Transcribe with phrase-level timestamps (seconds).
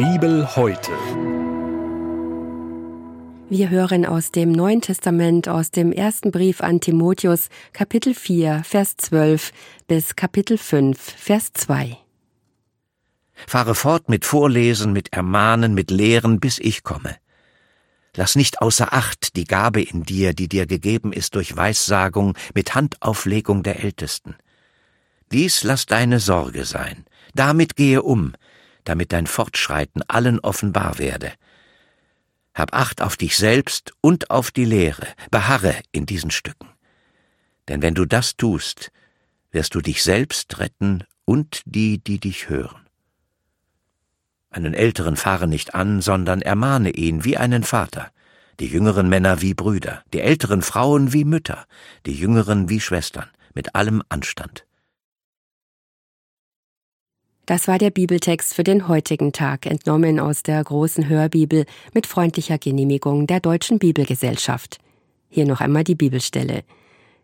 [0.00, 0.92] Bibel heute.
[3.50, 8.96] Wir hören aus dem Neuen Testament, aus dem ersten Brief an Timotheus, Kapitel 4, Vers
[8.96, 9.52] 12
[9.88, 11.98] bis Kapitel 5, Vers 2.
[13.46, 17.16] Fahre fort mit Vorlesen, mit Ermahnen, mit Lehren, bis ich komme.
[18.16, 22.74] Lass nicht außer Acht die Gabe in dir, die dir gegeben ist durch Weissagung mit
[22.74, 24.34] Handauflegung der Ältesten.
[25.30, 27.04] Dies lass deine Sorge sein.
[27.34, 28.32] Damit gehe um,
[28.84, 31.32] damit dein Fortschreiten allen offenbar werde.
[32.54, 36.68] Hab Acht auf dich selbst und auf die Lehre, beharre in diesen Stücken.
[37.68, 38.90] Denn wenn du das tust,
[39.52, 42.86] wirst du dich selbst retten und die, die dich hören.
[44.50, 48.10] Einen Älteren fahre nicht an, sondern ermahne ihn wie einen Vater,
[48.58, 51.66] die jüngeren Männer wie Brüder, die älteren Frauen wie Mütter,
[52.04, 54.66] die jüngeren wie Schwestern, mit allem Anstand.
[57.50, 62.58] Das war der Bibeltext für den heutigen Tag, entnommen aus der großen Hörbibel mit freundlicher
[62.58, 64.78] Genehmigung der Deutschen Bibelgesellschaft.
[65.30, 66.62] Hier noch einmal die Bibelstelle.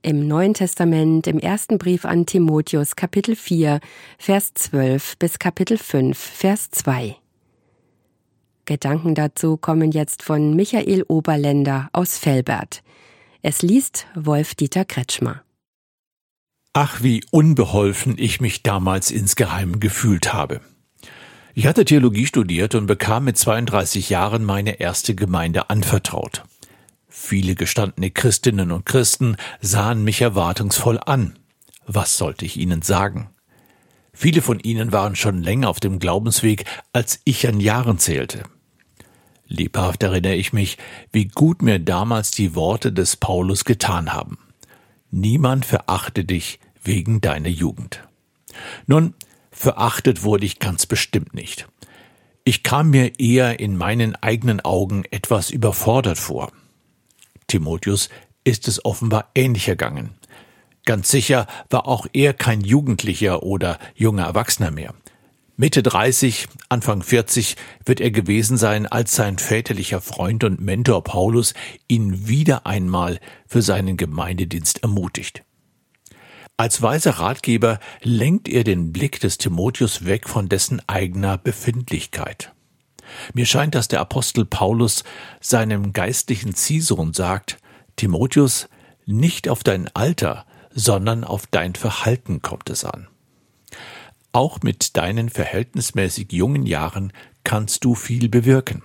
[0.00, 3.80] Im Neuen Testament, im ersten Brief an Timotheus, Kapitel 4,
[4.16, 7.16] Vers 12 bis Kapitel 5, Vers 2.
[8.64, 12.84] Gedanken dazu kommen jetzt von Michael Oberländer aus Velbert.
[13.42, 15.42] Es liest Wolf-Dieter Kretschmer.
[16.74, 20.62] Ach, wie unbeholfen ich mich damals insgeheim gefühlt habe.
[21.52, 26.44] Ich hatte Theologie studiert und bekam mit 32 Jahren meine erste Gemeinde anvertraut.
[27.08, 31.38] Viele gestandene Christinnen und Christen sahen mich erwartungsvoll an.
[31.86, 33.28] Was sollte ich ihnen sagen?
[34.14, 36.64] Viele von ihnen waren schon länger auf dem Glaubensweg,
[36.94, 38.44] als ich an Jahren zählte.
[39.46, 40.78] Lebhaft erinnere ich mich,
[41.12, 44.38] wie gut mir damals die Worte des Paulus getan haben.
[45.14, 48.02] Niemand verachte dich wegen deiner Jugend.
[48.86, 49.14] Nun,
[49.50, 51.68] verachtet wurde ich ganz bestimmt nicht.
[52.44, 56.50] Ich kam mir eher in meinen eigenen Augen etwas überfordert vor.
[57.46, 58.08] Timotheus
[58.42, 60.14] ist es offenbar ähnlich ergangen.
[60.86, 64.94] Ganz sicher war auch er kein Jugendlicher oder junger Erwachsener mehr.
[65.56, 71.52] Mitte 30, Anfang 40 wird er gewesen sein, als sein väterlicher Freund und Mentor Paulus
[71.88, 75.44] ihn wieder einmal für seinen Gemeindedienst ermutigt.
[76.56, 82.52] Als weiser Ratgeber lenkt er den Blick des Timotheus weg von dessen eigener Befindlichkeit.
[83.34, 85.04] Mir scheint, dass der Apostel Paulus
[85.40, 87.58] seinem geistlichen Ziehsohn sagt,
[87.96, 88.70] Timotheus,
[89.04, 93.08] nicht auf dein Alter, sondern auf dein Verhalten kommt es an.
[94.32, 97.12] Auch mit deinen verhältnismäßig jungen Jahren
[97.44, 98.82] kannst du viel bewirken.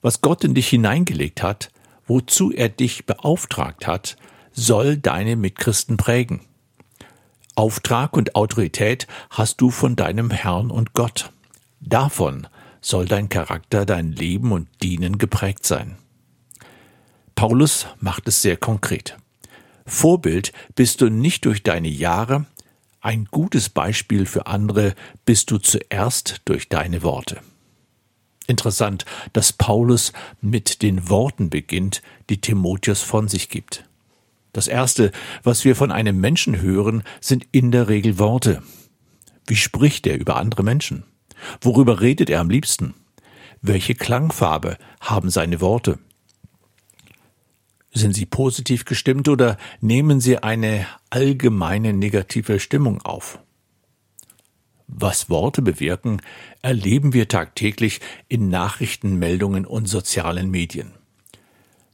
[0.00, 1.70] Was Gott in dich hineingelegt hat,
[2.06, 4.16] wozu er dich beauftragt hat,
[4.52, 6.40] soll deine Mitchristen prägen.
[7.54, 11.30] Auftrag und Autorität hast du von deinem Herrn und Gott.
[11.80, 12.46] Davon
[12.80, 15.96] soll dein Charakter, dein Leben und Dienen geprägt sein.
[17.34, 19.18] Paulus macht es sehr konkret.
[19.86, 22.46] Vorbild bist du nicht durch deine Jahre,
[23.02, 27.40] ein gutes Beispiel für andere bist du zuerst durch deine Worte.
[28.46, 33.84] Interessant, dass Paulus mit den Worten beginnt, die Timotheus von sich gibt.
[34.52, 35.10] Das Erste,
[35.42, 38.62] was wir von einem Menschen hören, sind in der Regel Worte.
[39.46, 41.04] Wie spricht er über andere Menschen?
[41.60, 42.94] Worüber redet er am liebsten?
[43.62, 45.98] Welche Klangfarbe haben seine Worte?
[47.94, 53.38] Sind sie positiv gestimmt oder nehmen sie eine allgemeine negative Stimmung auf?
[54.86, 56.22] Was Worte bewirken,
[56.62, 60.92] erleben wir tagtäglich in Nachrichtenmeldungen und sozialen Medien.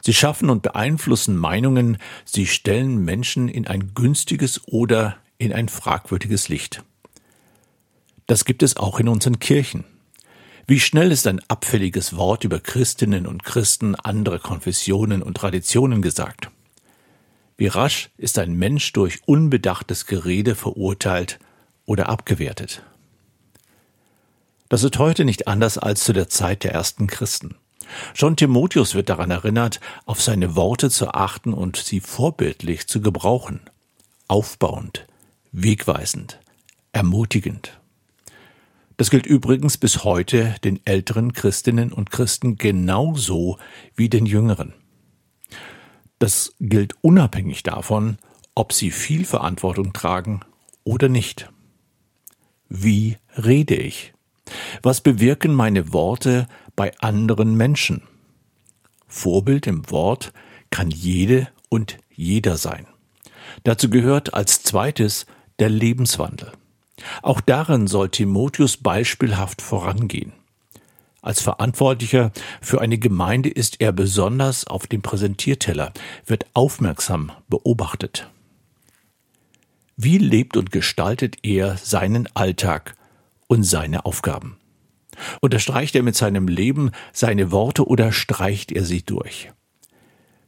[0.00, 6.48] Sie schaffen und beeinflussen Meinungen, sie stellen Menschen in ein günstiges oder in ein fragwürdiges
[6.48, 6.82] Licht.
[8.26, 9.84] Das gibt es auch in unseren Kirchen.
[10.70, 16.50] Wie schnell ist ein abfälliges Wort über Christinnen und Christen anderer Konfessionen und Traditionen gesagt?
[17.56, 21.38] Wie rasch ist ein Mensch durch unbedachtes Gerede verurteilt
[21.86, 22.82] oder abgewertet?
[24.68, 27.54] Das ist heute nicht anders als zu der Zeit der ersten Christen.
[28.12, 33.60] Schon Timotheus wird daran erinnert, auf seine Worte zu achten und sie vorbildlich zu gebrauchen.
[34.28, 35.06] Aufbauend,
[35.50, 36.38] wegweisend,
[36.92, 37.77] ermutigend.
[38.98, 43.56] Das gilt übrigens bis heute den älteren Christinnen und Christen genauso
[43.94, 44.74] wie den jüngeren.
[46.18, 48.18] Das gilt unabhängig davon,
[48.56, 50.40] ob sie viel Verantwortung tragen
[50.82, 51.48] oder nicht.
[52.68, 54.14] Wie rede ich?
[54.82, 58.02] Was bewirken meine Worte bei anderen Menschen?
[59.06, 60.32] Vorbild im Wort
[60.70, 62.88] kann jede und jeder sein.
[63.62, 65.26] Dazu gehört als zweites
[65.60, 66.50] der Lebenswandel.
[67.22, 70.32] Auch darin soll Timotheus beispielhaft vorangehen.
[71.20, 75.92] Als Verantwortlicher für eine Gemeinde ist er besonders auf dem Präsentierteller,
[76.24, 78.30] wird aufmerksam beobachtet.
[79.96, 82.94] Wie lebt und gestaltet er seinen Alltag
[83.48, 84.58] und seine Aufgaben?
[85.40, 89.50] Unterstreicht er mit seinem Leben seine Worte oder streicht er sie durch?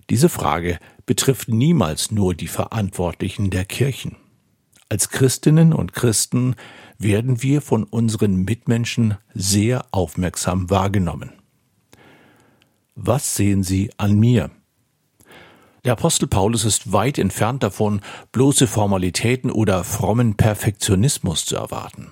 [0.08, 4.16] Diese Frage betrifft niemals nur die Verantwortlichen der Kirchen.
[4.90, 6.56] Als Christinnen und Christen
[6.98, 11.30] werden wir von unseren Mitmenschen sehr aufmerksam wahrgenommen.
[12.96, 14.50] Was sehen Sie an mir?
[15.84, 18.00] Der Apostel Paulus ist weit entfernt davon,
[18.32, 22.10] bloße Formalitäten oder frommen Perfektionismus zu erwarten.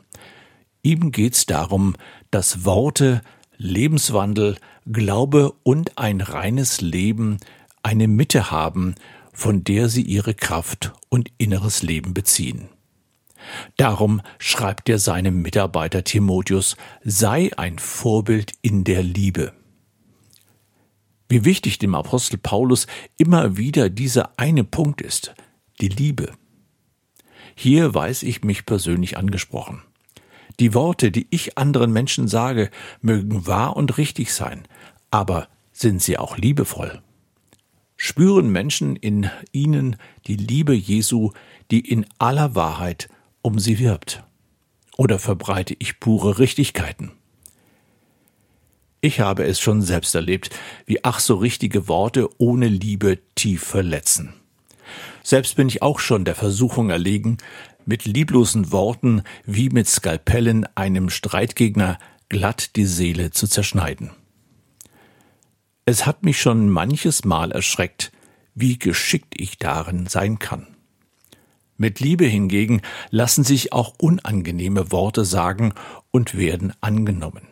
[0.83, 1.97] Ihm geht's darum,
[2.31, 3.23] dass Worte,
[3.57, 7.39] Lebenswandel, Glaube und ein reines Leben
[7.83, 8.95] eine Mitte haben,
[9.33, 12.69] von der sie ihre Kraft und inneres Leben beziehen.
[13.77, 19.53] Darum schreibt er seinem Mitarbeiter Timotheus, sei ein Vorbild in der Liebe.
[21.29, 25.35] Wie wichtig dem Apostel Paulus immer wieder dieser eine Punkt ist,
[25.81, 26.33] die Liebe.
[27.55, 29.83] Hier weiß ich mich persönlich angesprochen.
[30.59, 32.71] Die Worte, die ich anderen Menschen sage,
[33.01, 34.67] mögen wahr und richtig sein,
[35.11, 37.03] aber sind sie auch liebevoll?
[38.01, 39.97] Spüren Menschen in ihnen
[40.29, 41.33] die Liebe Jesu,
[41.73, 43.09] die in aller Wahrheit
[43.43, 44.23] um sie wirbt?
[44.97, 47.11] Oder verbreite ich pure Richtigkeiten?
[49.01, 50.51] Ich habe es schon selbst erlebt,
[50.87, 54.33] wie ach so richtige Worte ohne Liebe tief verletzen.
[55.25, 57.39] Selbst bin ich auch schon der Versuchung erlegen,
[57.85, 61.99] mit lieblosen Worten wie mit Skalpellen einem Streitgegner
[62.29, 64.13] glatt die Seele zu zerschneiden.
[65.91, 68.13] Es hat mich schon manches Mal erschreckt,
[68.55, 70.67] wie geschickt ich darin sein kann.
[71.79, 75.73] Mit Liebe hingegen lassen sich auch unangenehme Worte sagen
[76.11, 77.49] und werden angenommen.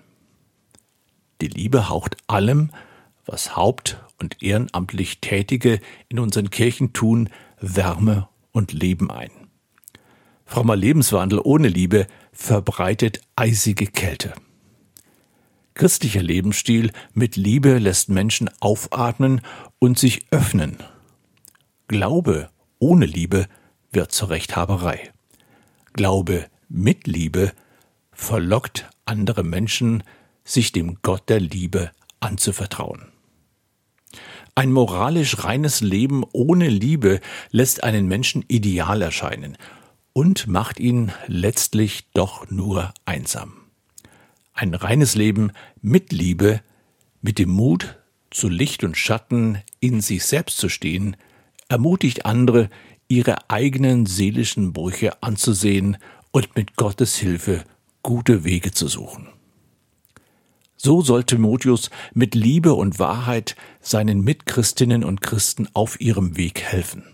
[1.40, 2.72] Die Liebe haucht allem,
[3.24, 5.80] was haupt- und ehrenamtlich Tätige
[6.10, 9.30] in unseren Kirchen tun, Wärme und Leben ein.
[10.44, 14.34] Frommer Lebenswandel ohne Liebe verbreitet eisige Kälte.
[15.76, 19.42] Christlicher Lebensstil mit Liebe lässt Menschen aufatmen
[19.78, 20.78] und sich öffnen.
[21.86, 23.46] Glaube ohne Liebe
[23.92, 25.12] wird zur Rechthaberei.
[25.92, 27.52] Glaube mit Liebe
[28.10, 30.02] verlockt andere Menschen,
[30.44, 31.90] sich dem Gott der Liebe
[32.20, 33.12] anzuvertrauen.
[34.54, 37.20] Ein moralisch reines Leben ohne Liebe
[37.50, 39.58] lässt einen Menschen ideal erscheinen
[40.14, 43.65] und macht ihn letztlich doch nur einsam.
[44.58, 46.62] Ein reines Leben mit Liebe,
[47.20, 47.98] mit dem Mut,
[48.30, 51.18] zu Licht und Schatten in sich selbst zu stehen,
[51.68, 52.70] ermutigt andere,
[53.06, 55.98] ihre eigenen seelischen Brüche anzusehen
[56.30, 57.64] und mit Gottes Hilfe
[58.02, 59.28] gute Wege zu suchen.
[60.78, 67.04] So soll Timotheus mit Liebe und Wahrheit seinen Mitchristinnen und Christen auf ihrem Weg helfen.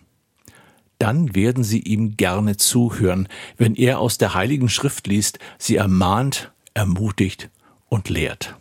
[1.01, 6.53] Dann werden sie ihm gerne zuhören, wenn er aus der Heiligen Schrift liest, sie ermahnt,
[6.75, 7.51] ermutigt
[7.89, 8.57] und lehrt.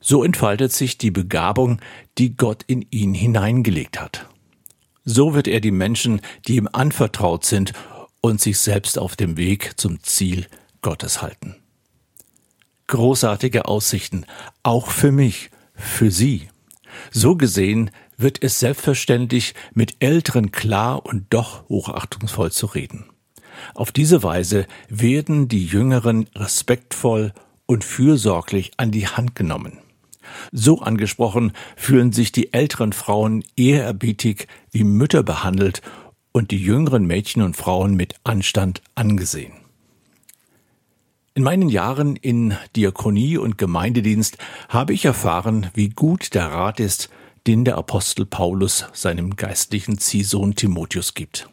[0.00, 1.80] So entfaltet sich die Begabung,
[2.18, 4.26] die Gott in ihn hineingelegt hat.
[5.04, 7.72] So wird er die Menschen, die ihm anvertraut sind
[8.20, 10.46] und sich selbst auf dem Weg zum Ziel
[10.82, 11.56] Gottes halten.
[12.86, 14.24] Großartige Aussichten,
[14.62, 16.48] auch für mich, für Sie.
[17.10, 23.04] So gesehen wird es selbstverständlich, mit Älteren klar und doch hochachtungsvoll zu reden.
[23.74, 27.32] Auf diese Weise werden die Jüngeren respektvoll
[27.66, 29.78] und fürsorglich an die Hand genommen.
[30.52, 35.82] So angesprochen fühlen sich die älteren Frauen ehrerbietig wie Mütter behandelt
[36.32, 39.52] und die jüngeren Mädchen und Frauen mit Anstand angesehen.
[41.34, 44.38] In meinen Jahren in Diakonie und Gemeindedienst
[44.68, 47.10] habe ich erfahren, wie gut der Rat ist,
[47.46, 51.48] den der Apostel Paulus seinem geistlichen Ziehsohn Timotheus gibt.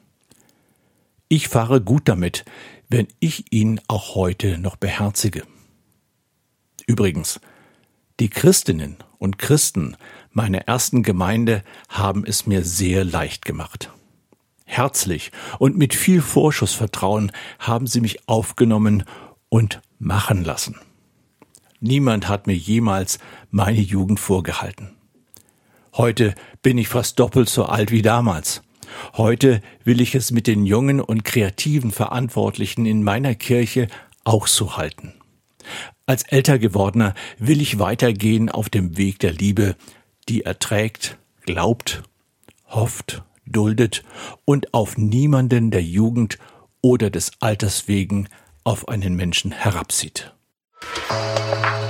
[1.35, 2.45] Ich fahre gut damit,
[2.87, 5.43] wenn ich ihn auch heute noch beherzige.
[6.87, 7.41] Übrigens,
[8.21, 9.97] die Christinnen und Christen
[10.31, 13.91] meiner ersten Gemeinde haben es mir sehr leicht gemacht.
[14.63, 19.03] Herzlich und mit viel Vorschussvertrauen haben sie mich aufgenommen
[19.49, 20.77] und machen lassen.
[21.81, 23.19] Niemand hat mir jemals
[23.51, 24.95] meine Jugend vorgehalten.
[25.95, 28.61] Heute bin ich fast doppelt so alt wie damals.
[29.15, 33.87] Heute will ich es mit den jungen und kreativen Verantwortlichen in meiner Kirche
[34.23, 35.13] auch so halten.
[36.05, 39.75] Als älter gewordener will ich weitergehen auf dem Weg der Liebe,
[40.29, 42.03] die erträgt, glaubt,
[42.67, 44.03] hofft, duldet
[44.45, 46.37] und auf niemanden der Jugend
[46.81, 48.27] oder des Alters wegen
[48.63, 50.33] auf einen Menschen herabsieht.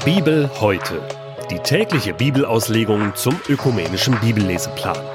[0.04, 1.02] Bibel heute.
[1.52, 5.15] Die tägliche Bibelauslegung zum ökumenischen Bibelleseplan.